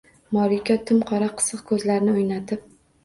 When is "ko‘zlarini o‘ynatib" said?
1.73-2.65